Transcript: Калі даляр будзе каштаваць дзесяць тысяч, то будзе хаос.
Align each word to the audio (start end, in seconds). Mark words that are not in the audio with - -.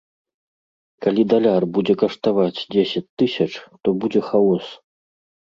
Калі 1.05 1.21
даляр 1.33 1.63
будзе 1.75 1.93
каштаваць 2.03 2.63
дзесяць 2.71 3.07
тысяч, 3.23 3.49
то 3.85 3.95
будзе 4.07 4.21
хаос. 4.31 4.65